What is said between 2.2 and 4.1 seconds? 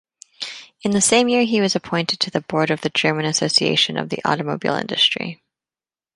to the board of the German Association of